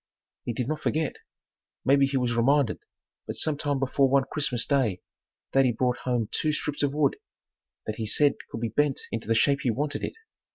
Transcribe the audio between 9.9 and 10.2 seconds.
it.